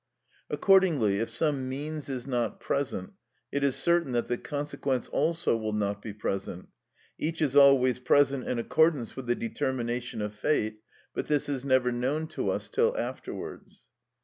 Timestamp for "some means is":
1.29-2.25